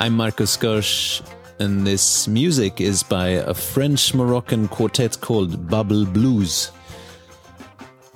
I'm 0.00 0.14
Marcus 0.14 0.56
Gersh, 0.56 1.22
and 1.58 1.84
this 1.84 2.28
music 2.28 2.80
is 2.80 3.02
by 3.02 3.30
a 3.30 3.52
French 3.52 4.14
Moroccan 4.14 4.68
quartet 4.68 5.20
called 5.20 5.68
Bab 5.68 5.90
L' 5.90 6.04
Bluz. 6.04 6.70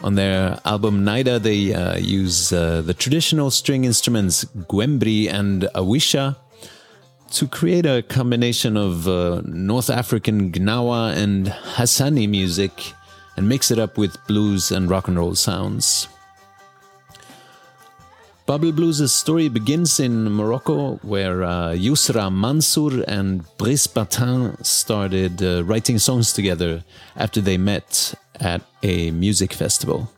On 0.05 0.15
their 0.15 0.61
album 0.65 1.05
Nayda, 1.05 1.43
they 1.43 1.75
uh, 1.75 1.97
use 1.97 2.53
uh, 2.53 2.83
the 2.83 2.95
traditional 2.95 3.51
string 3.51 3.85
instruments 3.85 4.45
Gwembri 4.45 5.29
and 5.29 5.63
Awisha 5.75 6.37
to 7.33 7.49
create 7.49 7.85
a 7.85 8.03
combination 8.03 8.77
of 8.77 9.09
uh, 9.09 9.43
North 9.45 9.91
African 9.91 10.53
Gnawa 10.53 11.17
and 11.17 11.49
Hassani 11.49 12.29
music 12.29 12.93
and 13.37 13.49
mix 13.49 13.73
it 13.73 13.81
up 13.81 13.99
with 13.99 14.25
blues 14.29 14.71
and 14.71 14.89
rock 14.89 15.09
and 15.09 15.19
roll 15.19 15.35
sounds. 15.35 16.07
Bab 18.45 18.65
L' 18.65 18.73
Bluz' 18.73 19.13
story 19.13 19.49
begins 19.49 20.01
in 20.01 20.25
Morocco, 20.33 20.97
where 21.03 21.45
uh, 21.45 21.71
Yusra 21.75 22.29
Mansour 22.29 23.05
and 23.07 23.45
Brice 23.57 23.87
Bottin 23.87 24.57
started 24.65 25.41
uh, 25.41 25.63
writing 25.63 25.99
songs 25.99 26.33
together 26.33 26.83
after 27.15 27.41
they 27.41 27.57
met 27.57 28.15
at 28.41 28.63
a 28.83 29.13
music 29.13 29.53
festival. 29.53 30.11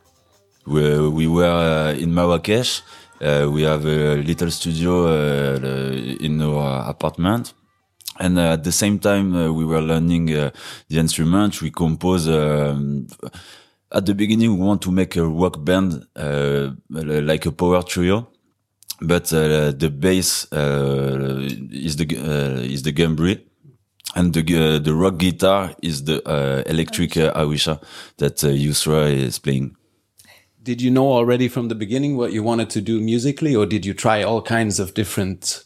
We, 0.65 1.07
we 1.07 1.27
were 1.27 1.45
uh, 1.45 1.93
in 1.93 2.15
Marrakesh. 2.15 2.81
Uh, 3.21 3.47
we 3.51 3.61
have 3.61 3.85
a 3.85 4.15
little 4.15 4.49
studio 4.49 5.05
uh, 5.05 5.59
in 6.19 6.41
our 6.41 6.89
apartment 6.89 7.53
and 8.19 8.39
uh, 8.39 8.53
at 8.53 8.63
the 8.63 8.71
same 8.71 8.99
time 8.99 9.31
we 9.55 9.63
were 9.63 9.81
learning 9.81 10.25
the 10.25 10.51
instrument 10.89 11.61
we 11.61 11.71
compose 11.71 12.27
um, 12.27 13.07
at 13.91 14.05
the 14.05 14.13
beginning 14.13 14.57
we 14.57 14.63
want 14.65 14.81
to 14.81 14.91
make 14.91 15.15
a 15.15 15.25
rock 15.25 15.63
band 15.63 16.05
uh, 16.15 16.71
like 16.89 17.45
a 17.45 17.51
power 17.51 17.81
trio 17.83 18.27
but 19.01 19.31
uh, 19.33 19.71
the 19.71 19.89
bass 19.89 20.51
uh, 20.53 21.39
is 21.71 21.95
the 21.97 22.05
is 22.63 22.83
the 22.83 22.93
Gwembri 22.93 23.41
and 24.15 24.33
the 24.33 24.79
the 24.79 24.93
rock 24.93 25.17
guitar 25.17 25.75
is 25.81 26.05
the 26.05 26.21
electric 26.67 27.17
uh, 27.17 27.33
awisha 27.33 27.81
that 28.17 28.43
uh, 28.43 28.47
Yusra 28.47 29.11
is 29.11 29.39
playing. 29.39 29.75
Did 30.63 30.81
you 30.81 30.89
know 30.89 31.11
already 31.11 31.47
from 31.47 31.67
the 31.67 31.75
beginning 31.75 32.17
what 32.17 32.31
you 32.33 32.41
wanted 32.41 32.69
to 32.71 32.81
do 32.81 32.99
musically 32.99 33.55
or 33.55 33.65
did 33.65 33.85
you 33.85 33.93
try 33.93 34.23
all 34.23 34.41
kinds 34.41 34.79
of 34.79 34.93
different 34.93 35.63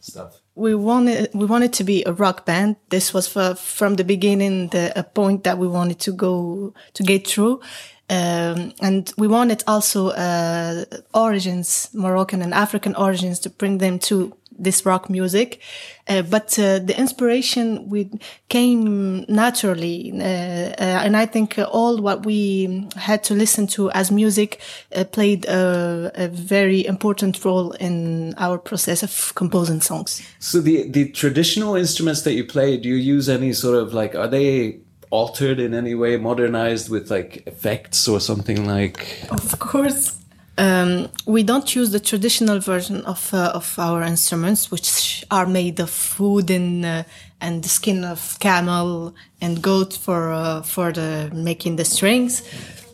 stuff 0.00 0.40
we 0.56 0.74
wanted 0.74 1.30
we 1.34 1.44
wanted 1.44 1.72
to 1.74 1.84
be 1.84 2.02
a 2.04 2.12
rock 2.12 2.46
band. 2.46 2.76
This 2.88 3.12
was 3.14 3.28
for, 3.28 3.54
from 3.54 3.94
the 3.96 4.04
beginning 4.04 4.68
the 4.68 4.98
a 4.98 5.04
point 5.04 5.44
that 5.44 5.58
we 5.58 5.68
wanted 5.68 6.00
to 6.00 6.12
go 6.12 6.72
to 6.94 7.02
get 7.02 7.26
through. 7.26 7.60
Um, 8.08 8.72
and 8.80 9.12
we 9.18 9.26
wanted 9.26 9.64
also 9.66 10.10
uh, 10.10 10.84
origins, 11.12 11.88
Moroccan 11.92 12.40
and 12.40 12.54
African 12.54 12.94
origins, 12.94 13.40
to 13.40 13.50
bring 13.50 13.78
them 13.78 13.98
to 13.98 14.32
this 14.58 14.84
rock 14.84 15.08
music. 15.10 15.60
Uh, 16.08 16.22
but 16.22 16.56
uh, 16.58 16.78
the 16.78 16.94
inspiration 16.96 17.88
we 17.88 18.08
came 18.48 19.24
naturally, 19.28 20.12
uh, 20.14 20.24
uh 20.24 20.74
and 20.78 21.16
I 21.16 21.26
think 21.26 21.58
all 21.72 22.00
what 22.00 22.24
we 22.24 22.86
had 22.96 23.24
to 23.24 23.34
listen 23.34 23.66
to 23.68 23.90
as 23.90 24.10
music 24.10 24.60
uh, 24.94 25.04
played 25.04 25.46
a, 25.46 26.12
a, 26.14 26.28
very 26.28 26.86
important 26.86 27.44
role 27.44 27.72
in 27.72 28.34
our 28.38 28.56
process 28.56 29.02
of 29.02 29.34
composing 29.34 29.80
songs. 29.80 30.22
So 30.38 30.60
the 30.60 30.88
the 30.88 31.10
traditional 31.10 31.74
instruments 31.74 32.22
that 32.22 32.34
you 32.34 32.44
play, 32.44 32.76
do 32.76 32.88
you 32.88 32.94
use 33.16 33.28
any 33.28 33.52
sort 33.52 33.76
of 33.82 33.92
like 33.92 34.14
are 34.14 34.28
they 34.28 34.80
altered 35.10 35.60
in 35.60 35.74
any 35.74 35.94
way, 35.94 36.16
modernized 36.16 36.88
with 36.88 37.10
like 37.10 37.46
effects 37.46 38.08
or 38.08 38.20
something 38.20 38.66
like? 38.66 39.26
Of 39.30 39.58
course. 39.58 40.16
Um, 40.58 41.10
we 41.26 41.42
don't 41.42 41.74
use 41.74 41.90
the 41.90 42.00
traditional 42.00 42.60
version 42.60 43.04
of 43.04 43.32
uh, 43.34 43.52
of 43.54 43.78
our 43.78 44.02
instruments, 44.02 44.70
which 44.70 45.24
are 45.30 45.46
made 45.46 45.80
of 45.80 46.18
wood 46.18 46.50
and 46.50 46.84
uh, 46.84 47.02
and 47.40 47.62
the 47.62 47.68
skin 47.68 48.04
of 48.04 48.38
camel 48.40 49.14
and 49.40 49.60
goat 49.62 49.92
for 49.92 50.32
uh, 50.32 50.62
for 50.62 50.92
the 50.92 51.30
making 51.34 51.76
the 51.76 51.84
strings. 51.84 52.42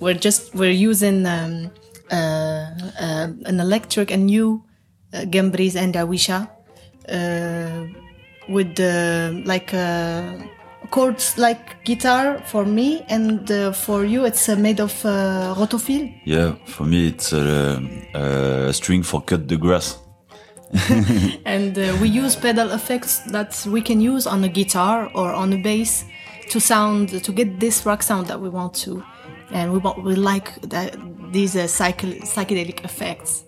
We're 0.00 0.14
just 0.14 0.54
we're 0.56 0.72
using 0.72 1.24
um, 1.26 1.70
uh, 2.10 2.14
uh, 3.00 3.28
an 3.46 3.60
electric 3.60 4.10
and 4.10 4.26
new 4.26 4.64
uh, 5.14 5.20
Gwembris 5.20 5.76
and 5.76 5.94
Awisha 5.94 6.48
with 8.48 8.78
like 9.46 9.72
chords 10.92 11.36
like 11.38 11.82
guitar 11.84 12.40
for 12.46 12.64
me, 12.64 13.04
and 13.08 13.50
uh, 13.50 13.72
for 13.72 14.04
you 14.04 14.24
it's 14.24 14.48
uh, 14.48 14.54
made 14.56 14.80
of 14.80 15.04
uh, 15.04 15.54
rotophil. 15.56 16.12
Yeah, 16.24 16.54
for 16.66 16.84
me 16.84 17.08
it's 17.08 17.32
a, 17.32 17.82
a 18.14 18.72
string 18.72 19.02
for 19.02 19.20
cut 19.22 19.48
the 19.48 19.56
grass. 19.56 19.98
and 21.44 21.76
uh, 21.76 21.96
we 22.00 22.08
use 22.08 22.36
pedal 22.36 22.70
effects 22.70 23.18
that 23.30 23.66
we 23.66 23.82
can 23.82 24.00
use 24.00 24.26
on 24.26 24.44
a 24.44 24.48
guitar 24.48 25.10
or 25.14 25.32
on 25.32 25.52
a 25.52 25.58
bass 25.58 26.04
to 26.48 26.60
sound 26.60 27.22
to 27.24 27.32
get 27.32 27.58
this 27.58 27.84
rock 27.84 28.02
sound 28.02 28.26
that 28.28 28.40
we 28.40 28.48
want 28.48 28.74
to, 28.74 29.02
and 29.50 29.72
we 29.72 29.78
want 29.78 30.04
we 30.04 30.14
like 30.14 30.60
that 30.62 30.96
these 31.32 31.56
uh, 31.56 31.64
psychedelic 31.64 32.84
effects. 32.84 33.44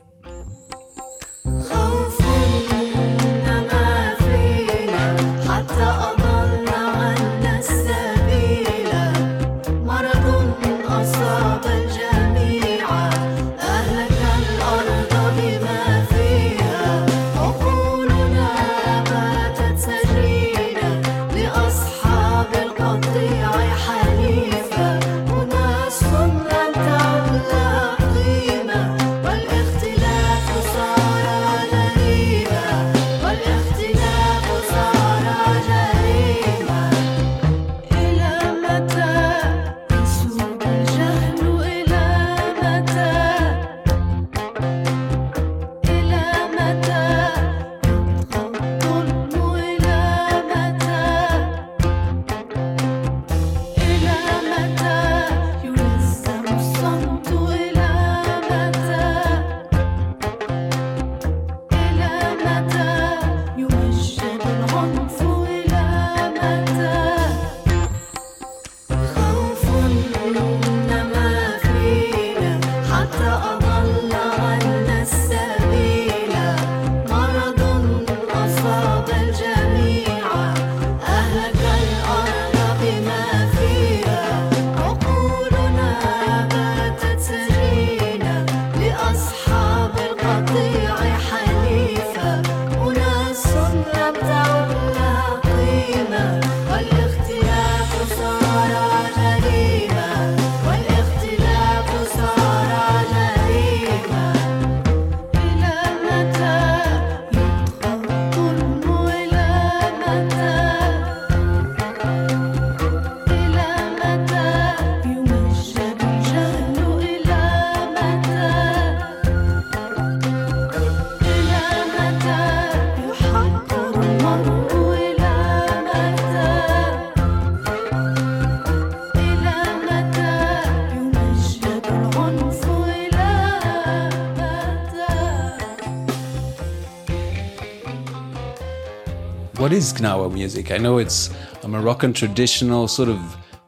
Gnawa 139.94 140.32
music? 140.32 140.70
I 140.70 140.78
know 140.78 140.98
it's 140.98 141.30
a 141.62 141.68
Moroccan 141.68 142.12
traditional 142.12 142.88
sort 142.88 143.08
of 143.08 143.18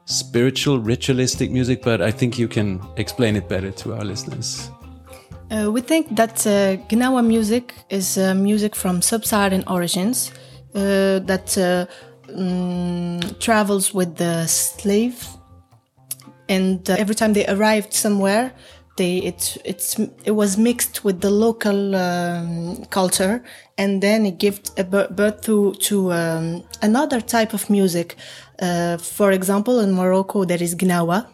spiritual 0.07 0.79
ritualistic 0.79 1.51
music, 1.51 1.83
but 1.83 2.01
I 2.01 2.11
think 2.11 2.39
you 2.39 2.49
can 2.49 2.81
explain 2.97 3.37
it 3.37 3.49
better 3.49 3.71
to 3.73 3.95
our 3.95 4.05
listeners. 4.05 4.71
Uh, 5.51 5.71
we 5.71 5.81
think 5.81 6.17
that 6.17 6.47
uh, 6.47 6.77
Gnawa 6.89 7.25
music 7.25 7.75
is 7.89 8.19
uh, 8.19 8.35
music 8.35 8.75
from 8.75 9.01
sub-Saharan 9.01 9.65
origins 9.69 10.33
uh, 10.75 11.21
that 11.21 11.57
uh, 11.57 11.87
mm, 12.33 13.39
travels 13.39 13.95
with 13.95 14.17
the 14.17 14.47
slave, 14.47 15.27
and 16.49 16.89
uh, 16.91 16.97
every 16.99 17.15
time 17.15 17.33
they 17.33 17.47
arrived 17.47 17.93
somewhere, 17.93 18.53
they 18.97 19.19
it 19.19 19.57
it's 19.65 19.99
it 20.25 20.33
was 20.33 20.57
mixed 20.59 21.05
with 21.05 21.21
the 21.21 21.31
local 21.31 21.95
um, 21.95 22.85
culture, 22.87 23.43
and 23.79 24.03
then 24.03 24.27
it 24.27 24.39
gave 24.39 24.61
birth 24.91 25.43
to 25.43 25.75
to 25.75 26.13
um, 26.13 26.65
another 26.83 27.21
type 27.21 27.53
of 27.55 27.69
music. 27.69 28.17
Uh, 28.59 28.97
for 28.97 29.33
example, 29.33 29.81
in 29.81 29.93
Morocco, 29.93 30.45
there 30.45 30.63
is 30.63 30.75
Gnawa, 30.75 31.27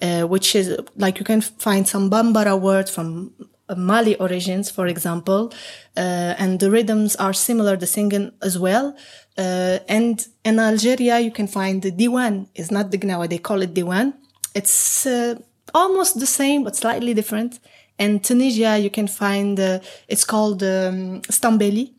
uh, 0.00 0.22
which 0.22 0.54
is 0.54 0.76
like 0.96 1.18
you 1.18 1.24
can 1.24 1.40
find 1.40 1.86
some 1.86 2.10
Bambara 2.10 2.60
words 2.60 2.90
from 2.90 3.32
uh, 3.68 3.74
Mali 3.76 4.16
origins, 4.16 4.70
for 4.70 4.86
example, 4.86 5.52
uh, 5.96 6.34
and 6.38 6.58
the 6.58 6.70
rhythms 6.70 7.14
are 7.16 7.32
similar, 7.32 7.76
the 7.76 7.86
singing 7.86 8.32
as 8.42 8.58
well. 8.58 8.96
Uh, 9.38 9.78
and 9.88 10.26
in 10.44 10.58
Algeria, 10.58 11.20
you 11.20 11.30
can 11.30 11.46
find 11.46 11.80
the 11.82 11.92
Diwan. 11.92 12.48
It's 12.54 12.70
not 12.70 12.90
the 12.90 12.98
Gnawa, 12.98 13.28
they 13.28 13.38
call 13.38 13.62
it 13.62 13.72
Diwan. 13.72 14.14
It's 14.54 15.06
uh, 15.06 15.36
almost 15.72 16.18
the 16.18 16.26
same, 16.26 16.64
but 16.64 16.76
slightly 16.76 17.14
different. 17.14 17.60
And 17.98 18.22
Tunisia, 18.24 18.78
you 18.78 18.90
can 18.90 19.06
find, 19.06 19.58
uh, 19.60 19.78
it's 20.08 20.24
called 20.24 20.62
um, 20.62 21.22
Stambeli 21.30 21.92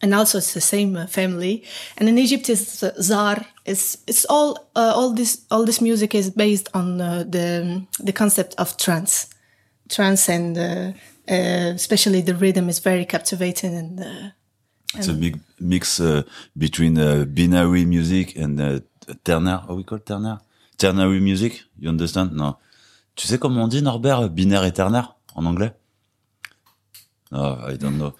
and 0.00 0.14
also 0.14 0.38
it's 0.38 0.54
the 0.54 0.60
same 0.60 0.96
uh, 0.96 1.06
family. 1.06 1.64
And 1.96 2.08
in 2.08 2.18
Egypt 2.18 2.48
is 2.48 2.82
uh, 2.82 2.92
zar. 3.00 3.46
It's 3.64 3.98
it's 4.06 4.24
all 4.28 4.68
uh, 4.76 4.92
all 4.94 5.12
this 5.12 5.44
all 5.50 5.64
this 5.64 5.80
music 5.80 6.14
is 6.14 6.30
based 6.30 6.68
on 6.74 7.00
uh, 7.00 7.24
the 7.28 7.82
the 7.98 8.12
concept 8.12 8.54
of 8.58 8.76
trance, 8.76 9.28
trance, 9.88 10.28
and 10.28 10.56
uh, 10.56 10.92
uh, 11.28 11.74
especially 11.74 12.22
the 12.22 12.34
rhythm 12.34 12.68
is 12.68 12.78
very 12.78 13.04
captivating 13.04 13.76
and. 13.76 14.00
Uh, 14.00 14.30
It's 14.94 15.08
a 15.08 15.12
big 15.12 15.38
mix 15.60 16.00
uh, 16.00 16.22
between 16.56 16.96
uh, 16.98 17.26
binary 17.26 17.84
music 17.84 18.36
and 18.36 18.58
uh, 18.58 18.80
ternaire. 19.22 19.60
How 19.66 19.74
we 19.74 19.84
call 19.84 19.98
it 19.98 20.06
ternaire? 20.06 20.40
Ternary 20.78 21.20
music. 21.20 21.62
You 21.78 21.90
understand? 21.90 22.32
No. 22.32 22.56
Tu 23.18 23.26
sais 23.26 23.36
comment 23.36 23.64
on 23.64 23.68
dit 23.68 23.82
Norbert 23.82 24.30
binaire 24.30 24.62
et 24.62 24.70
ternaire 24.70 25.16
en 25.34 25.44
anglais? 25.44 25.72
No, 27.32 27.58
I 27.68 27.76
don't 27.76 27.98
know. 27.98 28.12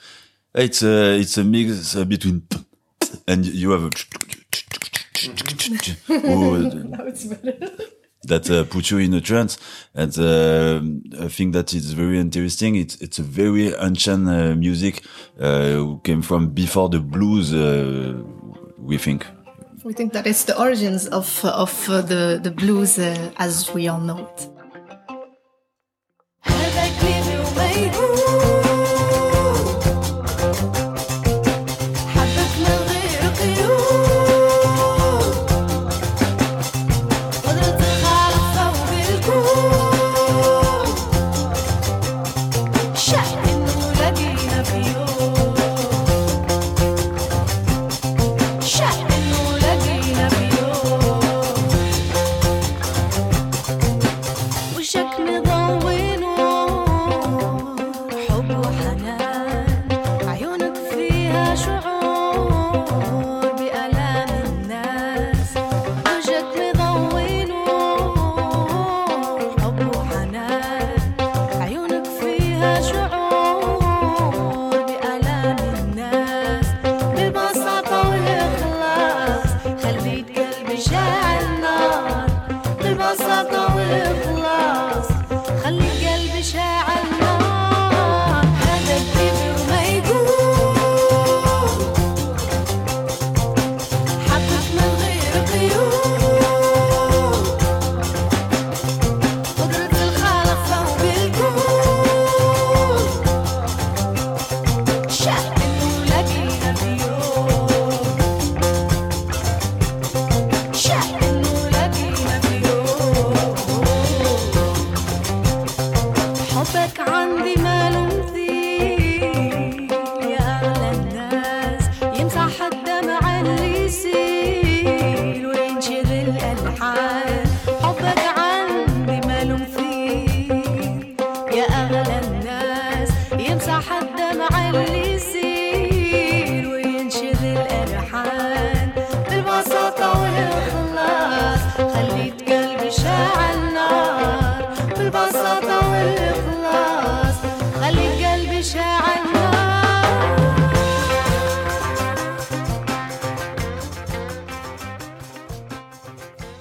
It's 0.56 0.82
a 0.82 1.16
it's 1.16 1.38
a 1.38 1.44
mix 1.44 1.94
uh, 1.94 2.04
between 2.04 2.42
and 3.28 3.46
you 3.46 3.70
have 3.70 3.84
a 3.84 3.90
that 8.24 8.50
uh, 8.50 8.64
put 8.64 8.90
you 8.90 8.98
in 8.98 9.14
a 9.14 9.20
trance. 9.20 9.56
And 9.94 10.18
uh, 10.18 10.80
I 11.24 11.28
think 11.28 11.52
that 11.52 11.72
it's 11.72 11.92
very 11.92 12.18
interesting. 12.18 12.74
It's 12.74 12.96
it's 13.00 13.20
a 13.20 13.22
very 13.22 13.72
ancient 13.78 14.28
uh, 14.28 14.56
music 14.56 15.04
uh, 15.40 15.74
who 15.74 16.00
came 16.02 16.22
from 16.22 16.48
before 16.48 16.88
the 16.88 16.98
blues. 16.98 17.54
Uh, 17.54 18.20
we 18.76 18.98
think. 18.98 19.24
we 19.84 19.92
think 19.92 20.12
that 20.12 20.26
it's 20.26 20.42
the 20.44 20.58
origins 20.58 21.06
of 21.06 21.44
of 21.44 21.88
uh, 21.88 22.02
the 22.02 22.40
the 22.42 22.50
blues 22.50 22.98
uh, 22.98 23.30
as 23.36 23.72
we 23.72 23.86
all 23.88 24.00
know 24.00 24.26
it. 24.26 24.57
Ooh. 27.80 28.17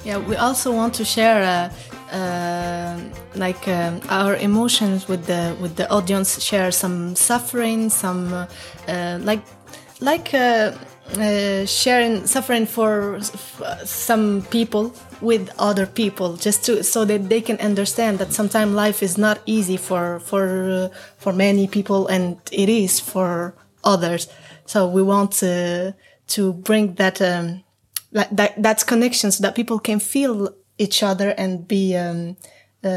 Yeah, 0.07 0.19
we 0.19 0.37
also 0.37 0.71
want 0.71 0.93
to 0.93 1.03
share 1.03 1.43
uh, 1.43 2.15
uh, 2.15 2.97
like 3.35 3.67
um, 3.67 3.99
our 4.07 4.37
emotions 4.37 5.05
with 5.09 5.25
the 5.25 5.53
with 5.59 5.75
the 5.75 5.85
audience. 5.91 6.41
Share 6.41 6.71
some 6.71 7.13
suffering, 7.13 7.89
some 7.89 8.31
uh, 8.33 8.47
uh, 8.87 9.19
like 9.21 9.41
like 9.99 10.33
uh, 10.33 10.71
uh, 11.19 11.65
sharing 11.65 12.25
suffering 12.25 12.65
for 12.65 13.19
some 13.83 14.43
people 14.49 14.93
with 15.19 15.49
other 15.59 15.85
people, 15.85 16.37
just 16.37 16.63
to 16.67 16.85
so 16.85 17.03
that 17.03 17.27
they 17.27 17.41
can 17.41 17.57
understand 17.59 18.19
that 18.19 18.31
sometimes 18.31 18.73
life 18.73 19.03
is 19.03 19.17
not 19.17 19.39
easy 19.45 19.75
for 19.75 20.21
for 20.21 20.71
uh, 20.71 20.89
for 21.17 21.33
many 21.33 21.67
people, 21.67 22.07
and 22.07 22.37
it 22.53 22.69
is 22.69 23.01
for 23.01 23.55
others. 23.83 24.29
So 24.67 24.87
we 24.87 25.01
want 25.01 25.33
to 25.41 25.93
to 26.27 26.53
bring 26.53 26.93
that. 26.95 27.21
Um, 27.21 27.66
like 28.11 28.29
that 28.31 28.61
that's 28.61 28.83
connection 28.83 29.31
so 29.31 29.41
that 29.43 29.55
people 29.55 29.79
can 29.79 29.99
feel 29.99 30.49
each 30.77 31.03
other 31.03 31.29
and 31.37 31.67
be 31.67 31.95
um, 31.95 32.37
uh, 32.83 32.87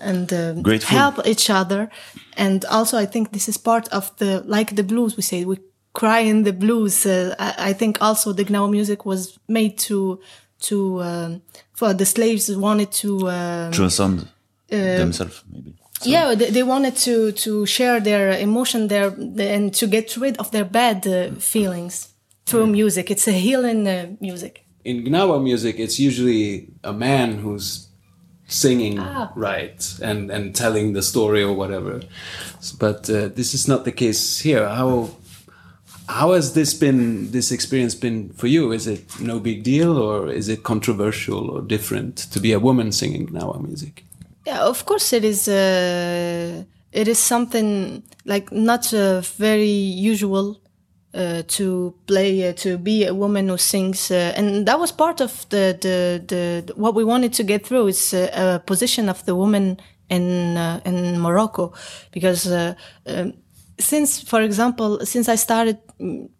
and 0.00 0.32
um, 0.32 0.64
help 0.82 1.26
each 1.26 1.50
other. 1.50 1.90
And 2.36 2.64
also 2.66 2.98
i 2.98 3.06
think 3.06 3.32
this 3.32 3.48
is 3.48 3.56
part 3.58 3.88
of 3.88 4.16
the 4.16 4.42
like 4.46 4.74
the 4.76 4.82
blues 4.82 5.16
we 5.16 5.22
say 5.22 5.44
we 5.44 5.58
cry 5.92 6.18
in 6.20 6.42
the 6.44 6.52
blues. 6.52 7.06
Uh, 7.06 7.34
I, 7.38 7.70
I 7.70 7.72
think 7.72 8.02
also 8.02 8.32
the 8.32 8.44
gnawa 8.44 8.70
music 8.70 9.06
was 9.06 9.38
made 9.48 9.78
to 9.88 10.20
to 10.60 11.02
um, 11.02 11.42
for 11.72 11.94
the 11.94 12.04
slaves 12.06 12.54
wanted 12.56 12.90
to 12.92 13.28
um, 13.30 13.72
Transcend 13.72 14.28
themselves, 14.68 15.44
maybe. 15.52 15.74
yeah 16.02 16.34
they, 16.34 16.50
they 16.50 16.62
wanted 16.62 16.96
to 16.96 17.32
to 17.32 17.64
share 17.66 18.00
their 18.00 18.32
emotion 18.38 18.88
their 18.88 19.08
and 19.56 19.72
to 19.74 19.86
get 19.86 20.16
rid 20.16 20.36
of 20.38 20.50
their 20.50 20.64
bad 20.64 21.06
uh, 21.06 21.30
feelings 21.38 22.08
through 22.46 22.66
music. 22.68 23.10
It's 23.10 23.26
a 23.28 23.32
healing 23.32 23.86
uh, 23.88 24.06
music. 24.20 24.62
in 24.84 25.02
Gnawa 25.04 25.42
music, 25.42 25.74
it's 25.80 25.98
usually 25.98 26.68
a 26.84 26.92
man 26.92 27.28
who's 27.42 27.88
singing 28.48 28.98
Ah. 29.00 29.32
right 29.34 29.80
and 30.08 30.30
and 30.30 30.54
telling 30.54 30.94
the 30.94 31.02
story 31.02 31.42
or 31.42 31.52
whatever. 31.62 32.00
But 32.78 33.10
uh, 33.10 33.28
this 33.38 33.52
is 33.54 33.66
not 33.66 33.80
the 33.84 33.90
case 33.92 34.22
here. 34.48 34.64
How 34.68 34.90
how 36.08 36.28
has 36.36 36.52
this 36.52 36.72
been? 36.84 37.30
This 37.32 37.50
experience 37.50 37.96
been 37.98 38.30
for 38.40 38.46
you? 38.46 38.72
Is 38.72 38.86
it 38.86 39.02
no 39.20 39.40
big 39.40 39.58
deal, 39.64 39.92
or 39.98 40.30
is 40.40 40.48
it 40.48 40.62
controversial 40.62 41.50
or 41.50 41.60
different 41.66 42.16
to 42.32 42.38
be 42.40 42.52
a 42.54 42.60
woman 42.60 42.92
singing 42.92 43.26
Gnawa 43.32 43.58
music? 43.68 44.04
Yeah, 44.46 44.60
of 44.68 44.84
course 44.86 45.16
it 45.16 45.24
is. 45.24 45.48
Uh, 45.48 46.62
it 46.92 47.08
is 47.08 47.18
something 47.18 48.02
like 48.24 48.46
not 48.52 48.94
uh, 48.94 49.20
very 49.38 49.76
usual 50.12 50.60
uh, 51.16 51.42
to 51.48 51.94
play 52.06 52.48
uh, 52.48 52.52
to 52.52 52.78
be 52.78 53.06
a 53.06 53.14
woman 53.14 53.48
who 53.48 53.56
sings, 53.56 54.10
uh, 54.10 54.32
and 54.36 54.66
that 54.66 54.78
was 54.78 54.92
part 54.92 55.20
of 55.20 55.48
the, 55.48 55.76
the 55.80 56.22
the 56.26 56.74
what 56.74 56.94
we 56.94 57.04
wanted 57.04 57.32
to 57.32 57.42
get 57.42 57.66
through. 57.66 57.88
Is 57.88 58.12
uh, 58.12 58.28
a 58.34 58.58
position 58.66 59.08
of 59.08 59.24
the 59.24 59.34
woman 59.34 59.78
in 60.08 60.56
uh, 60.56 60.80
in 60.84 61.20
Morocco, 61.20 61.72
because. 62.12 62.46
Uh, 62.46 62.74
um, 63.06 63.32
since 63.78 64.20
for 64.20 64.40
example 64.40 65.04
since 65.04 65.28
i 65.28 65.34
started 65.34 65.78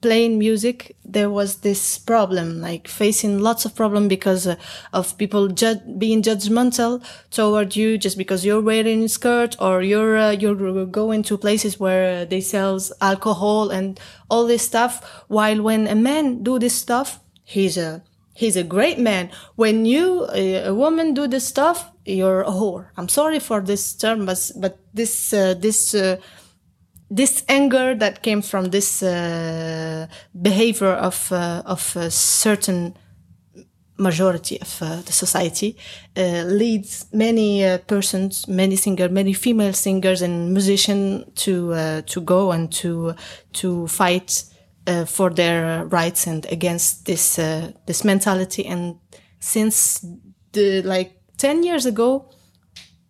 playing 0.02 0.38
music 0.38 0.96
there 1.02 1.30
was 1.30 1.56
this 1.60 1.98
problem 1.98 2.60
like 2.60 2.88
facing 2.88 3.38
lots 3.38 3.64
of 3.64 3.74
problem 3.74 4.06
because 4.06 4.46
uh, 4.46 4.54
of 4.92 5.16
people 5.16 5.48
ju- 5.48 5.80
being 5.98 6.22
judgmental 6.22 7.02
toward 7.30 7.74
you 7.74 7.96
just 7.96 8.18
because 8.18 8.44
you're 8.44 8.60
wearing 8.60 9.04
a 9.04 9.08
skirt 9.08 9.56
or 9.58 9.82
you're 9.82 10.18
uh, 10.18 10.30
you're 10.30 10.84
going 10.86 11.22
to 11.22 11.38
places 11.38 11.80
where 11.80 12.26
they 12.26 12.40
sells 12.40 12.92
alcohol 13.00 13.70
and 13.70 13.98
all 14.28 14.46
this 14.46 14.62
stuff. 14.62 15.24
While 15.28 15.62
when 15.62 15.86
a 15.86 15.94
man 15.94 16.42
do 16.42 16.58
this 16.58 16.74
stuff 16.74 17.20
he's 17.42 17.78
a 17.78 18.02
he's 18.34 18.56
a 18.56 18.64
great 18.64 18.98
man. 18.98 19.30
When 19.54 19.86
you 19.86 20.26
a, 20.34 20.66
a 20.66 20.74
woman 20.74 21.14
do 21.14 21.26
this 21.26 21.46
stuff 21.46 21.92
you're 22.04 22.42
a 22.42 22.50
whore. 22.50 22.88
I'm 22.98 23.08
sorry 23.08 23.38
for 23.38 23.62
this 23.62 23.94
term 23.94 24.26
but 24.26 24.50
but 24.56 24.78
this 24.92 25.32
uh, 25.32 25.54
this 25.54 25.94
uh, 25.94 26.16
this 27.10 27.44
anger 27.48 27.94
that 27.94 28.22
came 28.22 28.42
from 28.42 28.66
this 28.70 29.02
uh, 29.02 30.06
behavior 30.42 30.92
of 30.92 31.30
uh, 31.32 31.62
of 31.64 31.96
a 31.96 32.10
certain 32.10 32.96
majority 33.98 34.60
of 34.60 34.82
uh, 34.82 35.00
the 35.02 35.12
society 35.12 35.76
uh, 36.16 36.42
leads 36.44 37.06
many 37.12 37.64
uh, 37.64 37.78
persons, 37.78 38.46
many 38.46 38.76
singers, 38.76 39.10
many 39.10 39.32
female 39.32 39.72
singers 39.72 40.22
and 40.22 40.52
musicians 40.52 41.24
to 41.34 41.72
uh, 41.72 42.02
to 42.02 42.20
go 42.20 42.52
and 42.52 42.72
to 42.72 43.14
to 43.52 43.86
fight 43.86 44.44
for 45.06 45.30
their 45.30 45.84
rights 45.86 46.28
and 46.28 46.46
against 46.46 47.06
this 47.06 47.36
this 47.86 48.04
mentality. 48.04 48.64
And 48.64 48.96
since 49.40 50.04
the 50.52 50.82
like 50.82 51.20
ten 51.38 51.64
years 51.64 51.86
ago, 51.86 52.30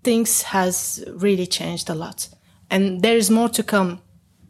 things 0.02 0.42
has 0.42 1.04
really 1.16 1.46
changed 1.46 1.90
a 1.90 1.94
lot, 1.94 2.28
and 2.70 3.02
there 3.02 3.16
is 3.16 3.30
more 3.30 3.48
to 3.50 3.62
come. 3.62 4.00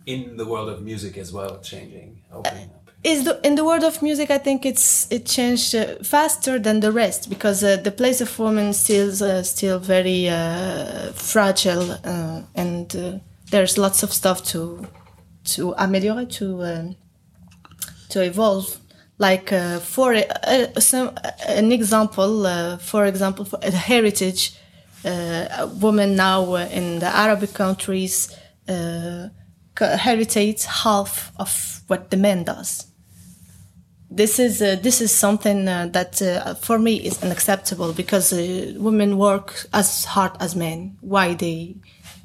In 0.06 0.36
the 0.36 0.46
world 0.46 0.68
of 0.68 0.82
music 0.82 1.16
as 1.18 1.32
well, 1.32 1.60
changing, 1.60 2.22
opening 2.32 2.70
up. 2.74 2.86
is 3.02 3.24
the 3.24 3.40
in 3.44 3.54
the 3.54 3.64
world 3.64 3.84
of 3.84 4.02
music 4.02 4.30
i 4.30 4.38
think 4.38 4.64
it's 4.66 5.06
it 5.12 5.26
changed 5.26 5.74
uh, 5.74 5.94
faster 6.02 6.58
than 6.58 6.80
the 6.80 6.90
rest 6.90 7.28
because 7.28 7.62
uh, 7.62 7.76
the 7.76 7.90
place 7.90 8.20
of 8.20 8.38
women 8.38 8.72
still 8.72 9.10
uh, 9.22 9.42
still 9.42 9.78
very 9.78 10.28
uh, 10.28 11.12
fragile 11.12 11.92
uh, 12.04 12.42
and 12.54 12.96
uh, 12.96 13.18
there's 13.50 13.78
lots 13.78 14.02
of 14.02 14.12
stuff 14.12 14.42
to 14.42 14.86
to 15.44 15.74
ameliorate 15.78 16.30
to 16.30 16.62
um, 16.64 16.96
to 18.08 18.22
evolve 18.22 18.78
like 19.18 19.52
uh, 19.52 19.78
for 19.78 20.12
a, 20.14 20.80
some, 20.80 21.10
an 21.46 21.72
example 21.72 22.46
uh, 22.46 22.76
for 22.78 23.06
example 23.06 23.44
for 23.44 23.58
a 23.62 23.70
heritage 23.70 24.54
uh, 25.04 25.66
a 25.66 25.66
now 26.16 26.42
uh, 26.54 26.68
in 26.72 26.98
the 26.98 27.06
arabic 27.16 27.52
countries 27.54 28.28
uh, 28.68 29.28
c- 29.78 29.96
half 30.84 31.32
of 31.38 31.80
what 31.88 32.10
the 32.10 32.16
man 32.16 32.44
does 32.44 32.86
this 34.10 34.38
is 34.38 34.62
uh, 34.62 34.76
this 34.82 35.00
is 35.00 35.10
something 35.12 35.68
uh, 35.68 35.88
that 35.92 36.22
uh, 36.22 36.54
for 36.54 36.78
me 36.78 36.94
is 36.96 37.22
unacceptable 37.22 37.92
because 37.92 38.32
uh, 38.32 38.72
women 38.78 39.18
work 39.18 39.66
as 39.72 40.04
hard 40.04 40.30
as 40.40 40.54
men. 40.54 40.96
Why 41.00 41.34
they 41.34 41.74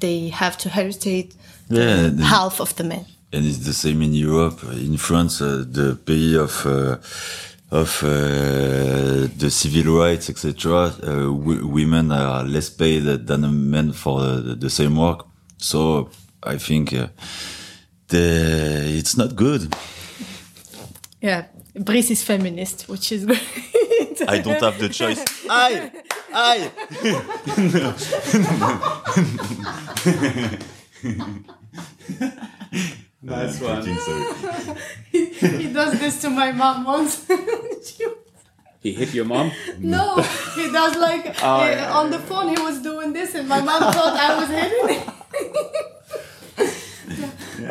they 0.00 0.28
have 0.28 0.56
to 0.58 0.68
heritage 0.68 1.30
Yeah, 1.68 2.08
the- 2.08 2.24
half 2.24 2.60
of 2.60 2.74
the 2.76 2.84
men? 2.84 3.04
and 3.32 3.44
it's 3.46 3.58
the 3.64 3.72
same 3.72 4.00
in 4.02 4.12
Europe. 4.14 4.62
In 4.72 4.96
France, 4.96 5.40
uh, 5.40 5.64
the 5.68 5.96
pays 5.96 6.36
of 6.36 6.66
uh, 6.66 6.96
of 7.72 8.02
uh, 8.04 9.28
the 9.38 9.50
civil 9.50 9.98
rights, 9.98 10.28
etc. 10.28 10.92
Uh, 11.02 11.32
women 11.32 12.12
are 12.12 12.44
less 12.44 12.68
paid 12.68 13.00
than 13.00 13.70
men 13.70 13.92
for 13.92 14.20
the, 14.20 14.54
the 14.54 14.68
same 14.68 14.94
work. 14.94 15.24
So 15.56 16.10
I 16.42 16.58
think 16.58 16.92
uh, 16.92 17.08
the, 18.08 18.84
it's 18.98 19.16
not 19.16 19.34
good. 19.36 19.74
Yeah, 21.22 21.46
Brice 21.74 22.10
is 22.10 22.22
feminist, 22.22 22.90
which 22.90 23.10
is 23.10 23.24
great. 23.30 23.40
I 24.28 24.38
don't 24.40 24.60
have 24.60 24.78
the 24.78 24.90
choice. 24.90 25.24
I, 25.48 25.90
I. 26.34 26.70
Nice 33.22 33.60
one. 33.60 33.82
Sorry. 33.82 34.84
he 35.10 35.72
does 35.72 35.98
this 36.00 36.20
to 36.22 36.30
my 36.30 36.52
mom 36.52 36.84
once. 36.84 37.26
He 38.82 38.92
hit 38.92 39.14
your 39.14 39.24
mom. 39.24 39.52
no, 39.78 40.16
he 40.56 40.72
does 40.72 40.96
like 40.96 41.26
uh, 41.40 41.68
yeah. 41.70 41.92
on 41.94 42.10
the 42.10 42.18
phone. 42.18 42.48
He 42.48 42.60
was 42.60 42.82
doing 42.82 43.12
this, 43.12 43.36
and 43.36 43.48
my 43.48 43.60
mom 43.60 43.80
thought 43.92 44.18
I 44.18 44.36
was 44.40 44.48
hitting 44.48 44.88
him. 44.98 45.08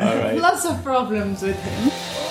All 0.00 0.16
right. 0.16 0.38
Lots 0.38 0.64
of 0.64 0.82
problems 0.82 1.42
with 1.42 1.62
him. 1.62 2.21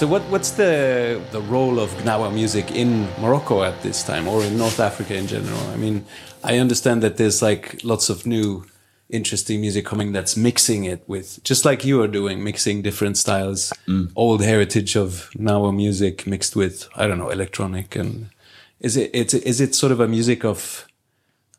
So 0.00 0.06
what 0.06 0.22
what's 0.30 0.52
the 0.52 1.20
the 1.30 1.42
role 1.42 1.78
of 1.78 1.90
Gnawa 2.02 2.32
music 2.32 2.70
in 2.70 3.06
Morocco 3.20 3.62
at 3.62 3.82
this 3.82 4.02
time, 4.02 4.28
or 4.28 4.42
in 4.42 4.56
North 4.56 4.80
Africa 4.80 5.14
in 5.14 5.26
general? 5.26 5.60
I 5.74 5.76
mean, 5.76 6.06
I 6.42 6.56
understand 6.56 7.02
that 7.02 7.18
there's 7.18 7.42
like 7.42 7.84
lots 7.84 8.08
of 8.08 8.24
new 8.24 8.64
interesting 9.10 9.60
music 9.60 9.84
coming 9.84 10.12
that's 10.12 10.38
mixing 10.38 10.84
it 10.84 11.02
with 11.06 11.44
just 11.44 11.66
like 11.66 11.84
you 11.84 12.00
are 12.00 12.08
doing 12.08 12.42
mixing 12.42 12.80
different 12.80 13.18
styles 13.18 13.74
mm. 13.86 14.10
old 14.16 14.42
heritage 14.42 14.96
of 14.96 15.28
Gnawa 15.36 15.74
music 15.74 16.26
mixed 16.28 16.54
with 16.54 16.88
i 16.94 17.08
don't 17.08 17.18
know 17.18 17.28
electronic 17.28 17.96
and 17.96 18.30
is 18.78 18.96
it 18.96 19.10
it's 19.12 19.34
is 19.34 19.60
it 19.60 19.74
sort 19.74 19.90
of 19.90 19.98
a 19.98 20.06
music 20.06 20.44
of 20.44 20.86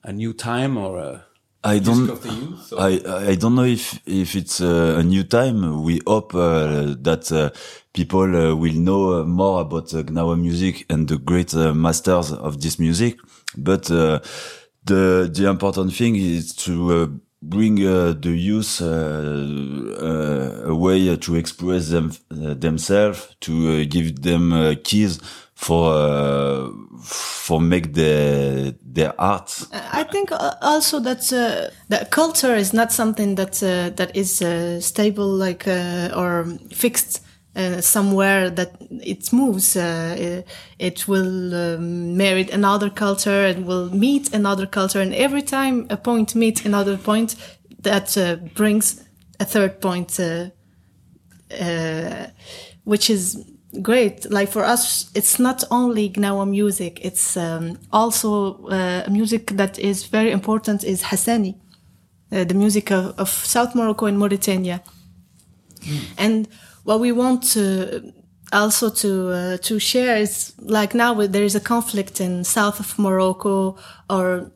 a 0.04 0.14
new 0.14 0.32
time 0.32 0.78
or 0.78 0.98
a 0.98 1.26
I 1.64 1.80
don't. 1.80 2.10
of 2.10 2.24
the 2.24 2.34
youth 2.34 2.74
I 2.78 3.02
I 3.32 3.36
don't 3.36 3.56
know 3.56 3.66
if 3.66 4.00
if 4.08 4.36
it's 4.36 4.62
uh, 4.62 4.96
a 5.00 5.04
new 5.04 5.24
time. 5.24 5.84
We 5.84 6.02
hope 6.08 6.34
uh, 6.34 6.96
that 7.02 7.32
uh, 7.32 7.52
people 7.94 8.36
uh, 8.36 8.56
will 8.56 8.74
know 8.74 9.22
uh, 9.22 9.26
more 9.26 9.62
about 9.62 9.94
uh, 9.94 10.02
Gnawa 10.04 10.40
music 10.40 10.86
and 10.90 11.08
the 11.08 11.18
great 11.18 11.54
uh, 11.54 11.74
masters 11.74 12.32
of 12.32 12.62
this 12.62 12.80
music. 12.80 13.18
But 13.58 13.92
uh, 13.92 14.20
the 14.86 15.30
the 15.32 15.48
important 15.50 15.94
thing 15.94 16.16
is 16.16 16.56
to 16.66 17.20
bring 17.44 17.86
uh, 17.86 18.14
the 18.20 18.32
youth 18.32 18.82
a 18.82 20.74
way 20.76 21.16
to 21.18 21.36
express 21.36 21.90
them 21.90 22.12
themselves, 22.30 23.36
to 23.42 23.86
give 23.86 24.22
them 24.22 24.54
uh, 24.54 24.76
keys 24.84 25.20
for 25.62 25.94
uh, 25.94 26.70
for 27.04 27.62
make 27.62 27.94
their 27.94 28.74
their 28.82 29.14
art. 29.22 29.68
I 29.72 30.04
think 30.04 30.32
uh, 30.32 30.56
also 30.62 31.00
that 31.00 31.32
uh, 31.32 31.70
that 31.90 32.10
culture 32.10 32.56
is 32.56 32.74
not 32.74 32.92
something 32.92 33.36
that 33.36 33.62
uh, 33.62 33.96
that 33.96 34.16
is 34.16 34.42
uh, 34.42 34.82
stable, 34.82 35.28
like 35.28 35.68
uh, 35.68 36.10
or 36.16 36.48
fixed 36.74 37.22
uh, 37.56 37.80
somewhere. 37.82 38.50
That 38.50 38.72
it 39.04 39.32
moves. 39.32 39.76
Uh, 39.76 40.44
it, 40.80 41.08
will 41.08 41.54
um, 41.54 42.18
marry 42.18 42.50
another 42.52 42.90
culture 42.90 43.46
and 43.46 43.68
will 43.68 43.90
meet 43.94 44.34
another 44.34 44.66
culture, 44.66 45.00
and 45.02 45.14
every 45.14 45.44
time 45.44 45.86
a 45.90 45.98
point 45.98 46.34
meets 46.34 46.66
another 46.66 46.98
point, 46.98 47.36
that 47.84 48.18
uh, 48.18 48.38
brings 48.56 49.04
a 49.40 49.46
third 49.46 49.80
point. 49.80 50.20
Uh, 50.20 50.50
uh, 51.60 52.28
which 52.84 53.10
is 53.10 53.38
great. 53.82 54.30
Like 54.32 54.50
for 54.50 54.64
us, 54.64 55.12
it's 55.16 55.40
not 55.40 55.64
only 55.72 56.10
Gnawa 56.10 56.50
music; 56.50 57.00
it's 57.04 57.38
um, 57.38 57.78
also 57.92 58.66
uh, 58.68 59.06
music 59.10 59.52
that 59.58 59.80
is 59.80 60.06
very 60.06 60.32
important. 60.32 60.84
Is 60.84 61.04
Hassani, 61.04 61.56
uh, 62.32 62.44
the 62.44 62.54
music 62.54 62.92
of, 62.92 63.18
of 63.20 63.30
South 63.30 63.76
Morocco 63.76 64.06
and 64.08 64.18
Mauritania, 64.18 64.82
and 66.18 66.48
what 66.84 67.00
we 67.00 67.12
want 67.12 67.44
to 67.54 68.14
also 68.52 68.90
to 68.90 69.30
uh, 69.30 69.58
to 69.58 69.80
share 69.80 70.18
is 70.18 70.54
like 70.60 70.94
now 70.94 71.14
there 71.14 71.44
is 71.44 71.56
a 71.56 71.60
conflict 71.60 72.20
in 72.20 72.44
south 72.44 72.80
of 72.80 73.00
Morocco 73.00 73.78
or 74.10 74.52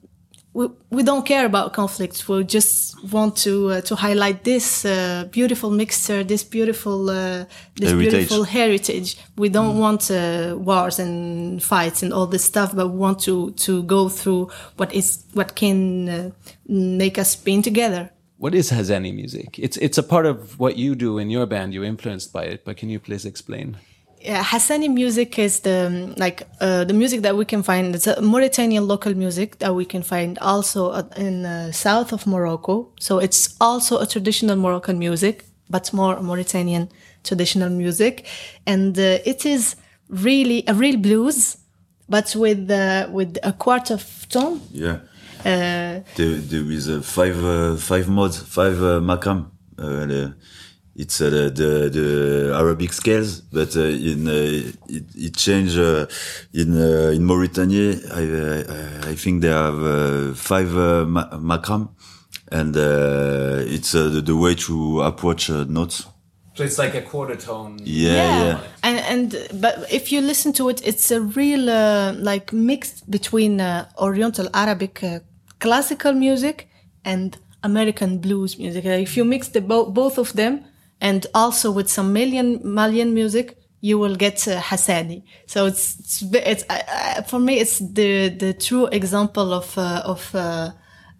we, 0.55 0.69
we 0.89 1.03
don't 1.03 1.25
care 1.25 1.45
about 1.45 1.73
conflicts. 1.73 2.27
We 2.29 2.43
just 2.45 2.95
want 3.11 3.35
to 3.37 3.71
uh, 3.71 3.81
to 3.81 3.95
highlight 3.95 4.45
this 4.45 4.85
uh, 4.85 5.25
beautiful 5.29 5.69
mixture, 5.69 6.23
this 6.23 6.43
beautiful 6.43 7.09
uh, 7.09 7.45
this 7.75 7.91
Heritage. 7.91 8.11
beautiful 8.11 8.43
heritage. 8.45 9.17
We 9.37 9.49
don't 9.49 9.77
want 9.77 10.09
uh, 10.09 10.55
wars 10.57 10.97
and 10.97 11.61
fights 11.61 12.01
and 12.03 12.13
all 12.13 12.25
this 12.25 12.45
stuff, 12.45 12.73
but 12.73 12.87
we 12.87 12.97
want 12.97 13.19
to 13.23 13.51
to 13.51 13.83
go 13.83 14.07
through 14.07 14.49
what 14.77 14.93
is 14.93 15.25
what 15.33 15.55
can 15.55 16.09
uh, 16.09 16.31
make 16.67 17.19
us 17.19 17.35
being 17.35 17.61
together. 17.61 18.09
What 18.37 18.55
is 18.55 18.71
Hassani 18.71 19.13
music? 19.13 19.59
It's 19.59 19.77
it's 19.77 19.97
a 19.97 20.03
part 20.03 20.25
of 20.25 20.57
what 20.57 20.77
you 20.77 20.95
do 20.95 21.17
in 21.17 21.29
your 21.29 21.45
band. 21.45 21.73
You're 21.73 21.83
influenced 21.83 22.31
by 22.31 22.45
it, 22.45 22.63
but 22.63 22.77
can 22.77 22.89
you 22.89 22.99
please 22.99 23.25
explain? 23.25 23.77
Yeah, 24.25 24.43
Hassani 24.43 24.91
music 24.91 25.37
is 25.37 25.59
the 25.59 25.85
um, 25.85 26.15
like 26.17 26.47
uh, 26.59 26.83
the 26.83 26.93
music 26.93 27.21
that 27.21 27.35
we 27.37 27.45
can 27.45 27.61
find. 27.61 27.93
It's 27.93 28.07
a 28.07 28.19
Mauritanian 28.21 28.87
local 28.87 29.13
music 29.13 29.59
that 29.59 29.75
we 29.75 29.85
can 29.85 30.01
find 30.01 30.39
also 30.39 30.93
in 31.15 31.45
uh, 31.45 31.71
south 31.71 32.11
of 32.11 32.25
Morocco. 32.25 32.89
So 32.99 33.19
it's 33.19 33.55
also 33.61 33.99
a 33.99 34.07
traditional 34.07 34.55
Moroccan 34.55 34.97
music, 34.97 35.45
but 35.69 35.93
more 35.93 36.19
Mauritanian 36.21 36.89
traditional 37.23 37.69
music, 37.69 38.25
and 38.65 38.97
uh, 38.97 39.19
it 39.25 39.45
is 39.45 39.75
really 40.09 40.63
a 40.67 40.73
real 40.73 40.97
blues, 40.97 41.57
but 42.09 42.35
with 42.35 42.71
uh, 42.71 43.07
with 43.11 43.37
a 43.43 43.53
quarter 43.53 43.93
of 43.93 44.27
tone. 44.29 44.59
Yeah. 44.71 45.01
Uh, 45.45 46.01
There, 46.15 46.41
there 46.41 46.71
is 46.71 46.89
uh, 46.89 47.01
five 47.03 47.37
uh, 47.45 47.75
five 47.77 48.09
modes, 48.09 48.39
five 48.39 48.81
uh, 48.81 48.99
makam. 49.01 49.51
The- 50.95 51.01
it's 51.01 51.19
uh, 51.21 51.29
the, 51.29 51.49
the 51.49 51.89
the 51.89 52.53
Arabic 52.55 52.93
scales, 52.93 53.41
but 53.41 53.75
uh, 53.75 53.81
in 53.81 54.27
uh, 54.27 54.31
it, 54.87 55.03
it 55.15 55.35
changed 55.35 55.77
uh, 55.77 56.05
in 56.53 56.73
uh, 56.73 57.11
in 57.13 57.23
Mauritania. 57.25 57.95
I 58.13 58.23
uh, 58.23 59.11
I 59.11 59.15
think 59.15 59.41
they 59.41 59.49
have 59.49 59.77
uh, 59.83 60.33
five 60.33 60.75
uh, 60.77 61.05
ma- 61.05 61.29
makam, 61.37 61.89
and 62.51 62.75
uh, 62.77 63.63
it's 63.75 63.93
uh, 63.93 64.09
the, 64.09 64.21
the 64.21 64.35
way 64.35 64.55
to 64.55 65.01
approach 65.01 65.49
uh, 65.49 65.65
notes. 65.67 66.05
So 66.53 66.63
it's 66.63 66.77
like 66.77 66.95
a 66.95 67.01
quarter 67.01 67.35
tone. 67.35 67.79
Yeah, 67.83 68.45
yeah. 68.45 68.59
And 68.83 68.99
and 68.99 69.61
but 69.61 69.85
if 69.91 70.11
you 70.11 70.21
listen 70.21 70.53
to 70.53 70.69
it, 70.69 70.81
it's 70.87 71.11
a 71.11 71.19
real 71.19 71.69
uh, 71.69 72.13
like 72.13 72.53
mix 72.53 73.01
between 73.01 73.59
uh, 73.59 73.89
Oriental 73.97 74.47
Arabic 74.53 75.03
uh, 75.03 75.19
classical 75.59 76.13
music 76.13 76.69
and 77.03 77.37
American 77.63 78.19
blues 78.19 78.57
music. 78.57 78.85
Uh, 78.85 78.89
if 78.91 79.17
you 79.17 79.25
mix 79.25 79.49
the 79.49 79.59
bo- 79.61 79.89
both 79.91 80.17
of 80.17 80.31
them, 80.33 80.63
and 81.05 81.27
also 81.35 81.69
with 81.71 81.87
some 81.87 82.11
Malian 82.13 82.61
Malian 82.63 83.13
music, 83.13 83.57
you 83.79 83.99
will 83.99 84.15
get 84.15 84.47
uh, 84.47 84.59
Hassani. 84.59 85.21
So 85.45 85.67
it's 85.67 85.99
it's, 85.99 86.23
it's 86.33 86.63
uh, 86.67 87.21
for 87.21 87.39
me 87.39 87.59
it's 87.59 87.77
the 87.77 88.29
the 88.29 88.53
true 88.53 88.87
example 88.87 89.53
of 89.53 89.77
uh, 89.77 90.01
of 90.03 90.33
uh, 90.33 90.71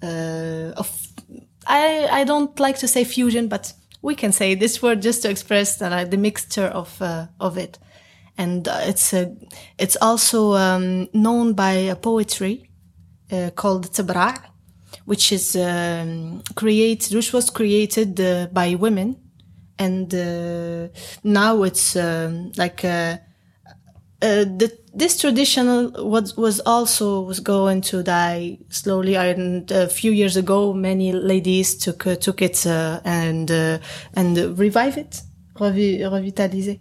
uh, 0.02 0.71
of 0.82 0.89
I 1.67 2.08
I 2.21 2.24
don't 2.24 2.60
like 2.60 2.80
to 2.80 2.88
say 2.88 3.04
fusion, 3.04 3.48
but 3.48 3.74
we 4.02 4.15
can 4.15 4.32
say 4.32 4.56
this 4.56 4.82
word 4.82 5.04
just 5.04 5.21
to 5.21 5.30
express 5.30 5.80
uh, 5.80 6.06
the 6.06 6.17
mixture 6.17 6.69
of 6.74 7.00
uh, 7.00 7.28
of 7.39 7.58
it, 7.58 7.78
and 8.38 8.67
it's 8.67 9.13
uh, 9.13 9.26
it's 9.78 9.98
also 10.02 10.54
um, 10.56 11.08
known 11.13 11.54
by 11.54 11.74
a 11.91 11.95
poetry 11.95 12.71
called 13.56 13.91
Tabra', 13.93 14.41
which 15.06 15.32
is 15.32 15.56
um, 15.56 16.41
created, 16.56 17.13
which 17.13 17.34
was 17.34 17.50
created 17.50 18.15
by 18.54 18.76
women, 18.76 19.24
and 19.77 20.13
uh, 20.13 20.88
now 21.23 21.63
it's 21.63 21.95
um, 21.95 22.51
like. 22.57 22.83
Uh, 22.83 23.17
uh, 24.21 24.45
the, 24.45 24.71
this 24.93 25.19
traditional 25.19 25.91
was 26.09 26.38
was 26.38 26.59
also 26.61 27.21
was 27.21 27.39
going 27.39 27.81
to 27.81 28.01
die 28.01 28.57
slowly. 28.69 29.15
And 29.15 29.69
a 29.71 29.88
few 29.88 30.11
years 30.11 30.38
ago, 30.38 30.73
many 30.73 31.11
ladies 31.11 31.75
took 31.75 32.07
uh, 32.07 32.15
took 32.15 32.41
it 32.41 32.65
uh, 32.65 33.01
and 33.03 33.51
uh, 33.51 33.79
and 34.15 34.57
revive 34.57 34.97
it, 34.97 35.21
revi- 35.55 35.99
revitaliser. 35.99 36.79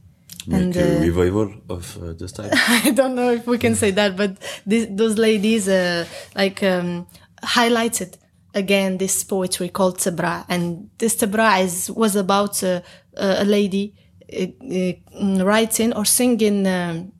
And 0.51 0.77
a 0.77 0.99
uh, 0.99 1.01
revival 1.01 1.55
of 1.69 1.99
uh, 2.03 2.13
the 2.13 2.29
style. 2.29 2.51
I 2.53 2.91
don't 2.91 3.15
know 3.15 3.33
if 3.33 3.47
we 3.47 3.59
can 3.59 3.75
say 3.75 3.91
that, 3.93 4.17
but 4.17 4.37
this, 4.67 4.87
those 4.91 5.19
ladies 5.19 5.69
uh, 5.69 6.05
like 6.37 6.63
um, 6.63 7.07
highlighted 7.43 8.17
again 8.55 8.99
this 8.99 9.25
poetry 9.25 9.69
called 9.69 9.99
Tabra, 9.99 10.45
and 10.49 10.91
this 10.99 11.17
Tabra 11.17 11.59
is 11.59 11.91
was 11.91 12.17
about 12.17 12.63
uh, 12.63 12.81
a 13.17 13.45
lady 13.45 13.95
uh, 14.33 14.47
uh, 14.73 15.45
writing 15.45 15.93
or 15.95 16.05
singing. 16.05 16.67
Um, 16.67 17.13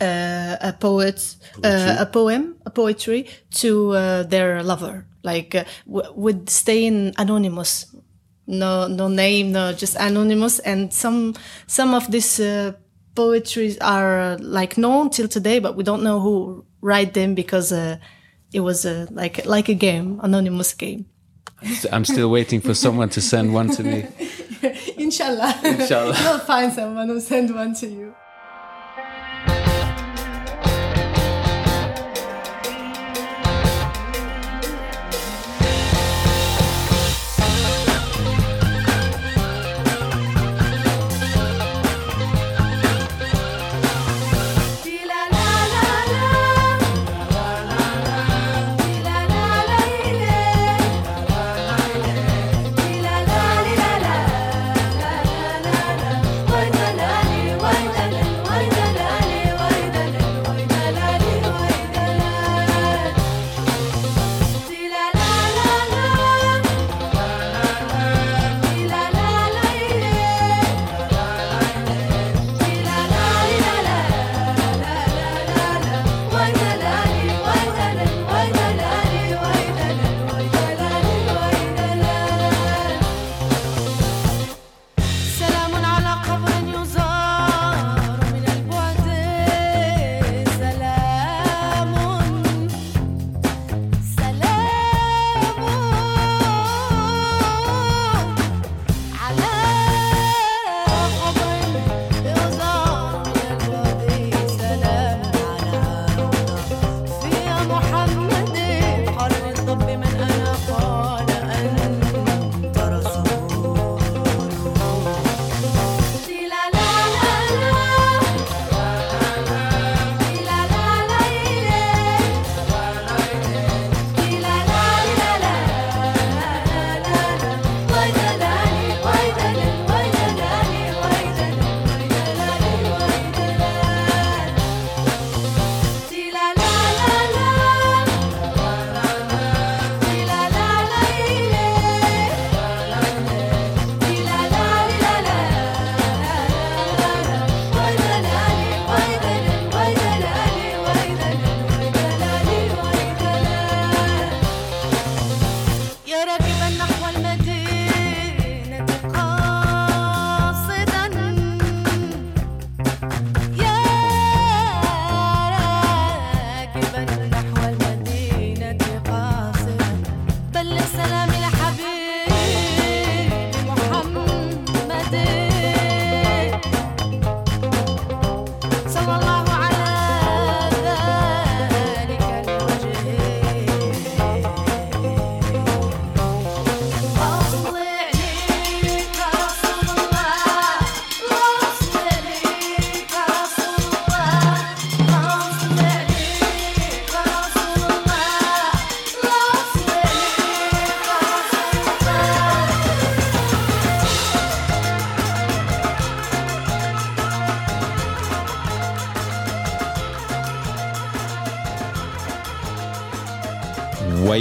uh, 0.00 0.56
a 0.60 0.72
poet, 0.78 1.36
uh, 1.64 1.96
a 2.00 2.06
poem, 2.06 2.56
a 2.66 2.70
poetry 2.70 3.26
to 3.52 3.92
uh, 3.92 4.22
their 4.24 4.62
lover, 4.62 5.06
like 5.22 5.54
uh, 5.54 5.64
w- 5.86 6.12
with 6.14 6.48
staying 6.48 7.14
anonymous, 7.18 7.94
no, 8.46 8.88
no 8.88 9.08
name, 9.08 9.52
no, 9.52 9.72
just 9.72 9.96
anonymous. 9.96 10.58
And 10.58 10.92
some, 10.92 11.34
some 11.66 11.94
of 11.94 12.10
these 12.10 12.40
uh, 12.40 12.72
poetries 13.14 13.78
are 13.78 14.36
like 14.38 14.76
known 14.76 15.10
till 15.10 15.28
today, 15.28 15.60
but 15.60 15.76
we 15.76 15.84
don't 15.84 16.02
know 16.02 16.20
who 16.20 16.64
write 16.80 17.14
them 17.14 17.34
because 17.34 17.72
uh, 17.72 17.96
it 18.52 18.60
was 18.60 18.86
uh, 18.86 19.06
like 19.10 19.46
like 19.46 19.68
a 19.68 19.74
game, 19.74 20.20
anonymous 20.22 20.74
game. 20.74 21.06
I'm 21.90 22.04
still 22.04 22.30
waiting 22.30 22.60
for 22.60 22.74
someone 22.74 23.08
to 23.10 23.20
send 23.20 23.54
one 23.54 23.70
to 23.70 23.82
me. 23.82 24.06
Inshallah, 24.96 25.58
Inshallah. 25.64 26.16
we'll 26.24 26.38
find 26.40 26.72
someone 26.72 27.08
who 27.08 27.20
send 27.20 27.54
one 27.54 27.74
to 27.74 27.86
you. 27.86 28.14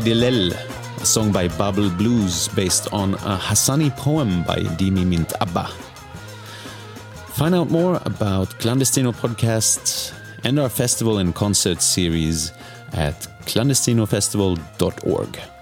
Waidilel, 0.06 0.54
a 1.02 1.06
song 1.06 1.32
by 1.32 1.48
Bab 1.48 1.80
L' 1.80 1.90
Bluz 1.90 2.48
based 2.50 2.88
on 2.94 3.16
a 3.16 3.38
Hassani 3.38 3.90
poem 3.98 4.44
by 4.44 4.60
Dimi 4.78 5.04
Mint 5.04 5.34
Abba. 5.42 5.68
Find 7.34 7.56
out 7.56 7.72
more 7.72 8.00
about 8.06 8.50
Clandestino 8.60 9.16
Podcast 9.16 10.14
and 10.44 10.60
our 10.60 10.70
festival 10.70 11.18
and 11.18 11.34
concert 11.34 11.82
series 11.82 12.52
at 12.94 13.16
clandestinofestival.org. 13.48 15.55